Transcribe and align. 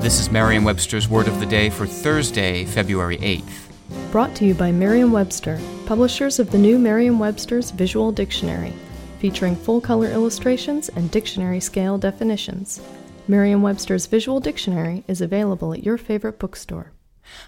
This 0.00 0.20
is 0.20 0.30
Merriam 0.30 0.62
Webster's 0.62 1.08
Word 1.08 1.26
of 1.26 1.40
the 1.40 1.44
Day 1.44 1.70
for 1.70 1.84
Thursday, 1.84 2.64
February 2.64 3.18
8th. 3.18 4.12
Brought 4.12 4.32
to 4.36 4.44
you 4.44 4.54
by 4.54 4.70
Merriam 4.70 5.10
Webster, 5.10 5.58
publishers 5.86 6.38
of 6.38 6.52
the 6.52 6.56
new 6.56 6.78
Merriam 6.78 7.18
Webster's 7.18 7.72
Visual 7.72 8.12
Dictionary, 8.12 8.72
featuring 9.18 9.56
full 9.56 9.80
color 9.80 10.06
illustrations 10.06 10.88
and 10.88 11.10
dictionary 11.10 11.58
scale 11.58 11.98
definitions. 11.98 12.80
Merriam 13.26 13.60
Webster's 13.60 14.06
Visual 14.06 14.38
Dictionary 14.38 15.02
is 15.08 15.20
available 15.20 15.72
at 15.72 15.82
your 15.82 15.98
favorite 15.98 16.38
bookstore. 16.38 16.92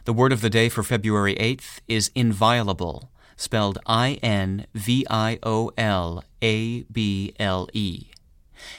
The 0.05 0.13
word 0.13 0.33
of 0.33 0.41
the 0.41 0.51
day 0.51 0.69
for 0.69 0.83
February 0.83 1.37
8th 1.37 1.79
is 1.87 2.11
inviolable, 2.17 3.13
spelled 3.37 3.79
I 3.87 4.19
N 4.25 4.67
V 4.75 5.07
I 5.09 5.39
O 5.45 5.71
L 5.79 6.25
A 6.43 6.83
B 6.83 7.33
L 7.39 7.69
E. 7.73 8.11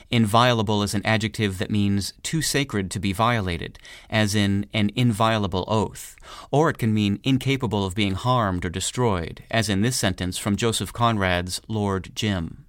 Inviolable 0.10 0.84
is 0.84 0.94
an 0.94 1.06
adjective 1.06 1.58
that 1.58 1.72
means 1.72 2.14
too 2.24 2.42
sacred 2.42 2.92
to 2.92 3.00
be 3.00 3.14
violated, 3.14 3.80
as 4.10 4.36
in 4.36 4.66
an 4.74 4.92
inviolable 4.96 5.66
oath, 5.68 6.16
or 6.52 6.70
it 6.70 6.78
can 6.78 6.94
mean 6.94 7.20
incapable 7.24 7.86
of 7.86 7.96
being 7.96 8.14
harmed 8.14 8.66
or 8.66 8.70
destroyed, 8.70 9.44
as 9.50 9.70
in 9.70 9.82
this 9.82 9.96
sentence 9.96 10.38
from 10.38 10.56
Joseph 10.56 10.92
Conrad's 10.94 11.62
Lord 11.68 12.12
Jim. 12.16 12.66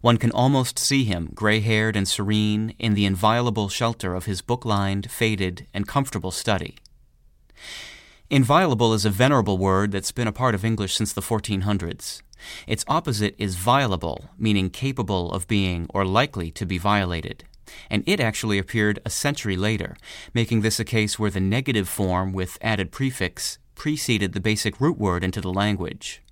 One 0.00 0.16
can 0.16 0.32
almost 0.32 0.78
see 0.78 1.04
him, 1.04 1.30
gray 1.34 1.60
haired 1.60 1.96
and 1.96 2.08
serene, 2.08 2.74
in 2.78 2.94
the 2.94 3.04
inviolable 3.04 3.68
shelter 3.68 4.14
of 4.14 4.26
his 4.26 4.40
book 4.40 4.64
lined, 4.64 5.10
faded, 5.10 5.66
and 5.74 5.86
comfortable 5.86 6.30
study. 6.30 6.76
Inviolable 8.30 8.94
is 8.94 9.04
a 9.04 9.10
venerable 9.10 9.58
word 9.58 9.92
that's 9.92 10.12
been 10.12 10.28
a 10.28 10.32
part 10.32 10.54
of 10.54 10.64
English 10.64 10.94
since 10.94 11.12
the 11.12 11.20
1400s. 11.20 12.22
Its 12.66 12.84
opposite 12.88 13.34
is 13.38 13.56
violable, 13.56 14.30
meaning 14.38 14.70
capable 14.70 15.32
of 15.32 15.48
being 15.48 15.86
or 15.90 16.04
likely 16.04 16.50
to 16.52 16.66
be 16.66 16.78
violated. 16.78 17.44
And 17.88 18.02
it 18.06 18.20
actually 18.20 18.58
appeared 18.58 18.98
a 19.04 19.10
century 19.10 19.56
later, 19.56 19.96
making 20.34 20.60
this 20.60 20.80
a 20.80 20.84
case 20.84 21.18
where 21.18 21.30
the 21.30 21.40
negative 21.40 21.88
form 21.88 22.32
with 22.32 22.58
added 22.60 22.90
prefix 22.90 23.58
preceded 23.74 24.32
the 24.32 24.40
basic 24.40 24.80
root 24.80 24.98
word 24.98 25.24
into 25.24 25.40
the 25.40 25.52
language. 25.52 26.22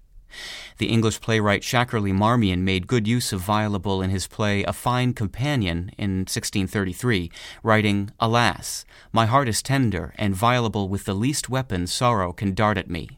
The 0.78 0.88
English 0.88 1.20
playwright 1.20 1.62
Shackerley 1.62 2.12
Marmion 2.12 2.62
made 2.62 2.86
good 2.86 3.08
use 3.08 3.32
of 3.32 3.40
violable 3.40 4.02
in 4.02 4.10
his 4.10 4.26
play 4.26 4.62
A 4.64 4.72
Fine 4.72 5.14
Companion 5.14 5.90
in 5.96 6.20
1633, 6.20 7.30
writing, 7.62 8.10
Alas, 8.20 8.84
my 9.12 9.26
heart 9.26 9.48
is 9.48 9.62
tender, 9.62 10.14
and 10.16 10.34
violable 10.34 10.88
with 10.88 11.04
the 11.04 11.14
least 11.14 11.48
weapon 11.48 11.86
sorrow 11.86 12.32
can 12.32 12.54
dart 12.54 12.76
at 12.76 12.90
me. 12.90 13.17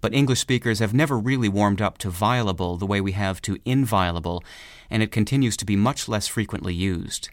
But 0.00 0.14
English 0.14 0.40
speakers 0.40 0.78
have 0.78 0.94
never 0.94 1.18
really 1.18 1.48
warmed 1.48 1.80
up 1.80 1.98
to 1.98 2.10
violable 2.10 2.76
the 2.76 2.86
way 2.86 3.00
we 3.00 3.12
have 3.12 3.40
to 3.42 3.58
inviolable, 3.64 4.42
and 4.90 5.02
it 5.02 5.12
continues 5.12 5.56
to 5.58 5.64
be 5.64 5.76
much 5.76 6.08
less 6.08 6.26
frequently 6.26 6.74
used. 6.74 7.28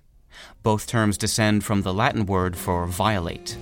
Both 0.63 0.87
terms 0.87 1.17
descend 1.17 1.63
from 1.63 1.81
the 1.81 1.93
Latin 1.93 2.25
word 2.25 2.57
for 2.57 2.85
violate. 2.85 3.57